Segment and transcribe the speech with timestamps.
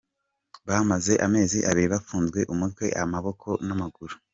[0.67, 4.15] Bamaze amezi abiri bafunzwe umutwe, amaboko n’amaguru